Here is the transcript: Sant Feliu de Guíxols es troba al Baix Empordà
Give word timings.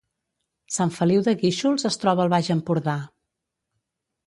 Sant 0.77 0.91
Feliu 0.95 1.21
de 1.27 1.35
Guíxols 1.43 1.85
es 1.91 1.99
troba 2.05 2.25
al 2.27 2.33
Baix 2.37 2.51
Empordà 2.57 2.99